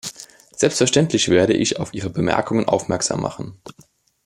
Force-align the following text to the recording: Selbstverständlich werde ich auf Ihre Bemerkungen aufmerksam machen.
Selbstverständlich 0.55 1.29
werde 1.29 1.53
ich 1.53 1.77
auf 1.79 1.93
Ihre 1.93 2.09
Bemerkungen 2.09 2.65
aufmerksam 2.67 3.21
machen. 3.21 3.61